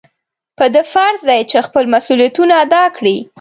[0.57, 3.17] په ده فرض دی چې خپل مسؤلیتونه ادا کړي.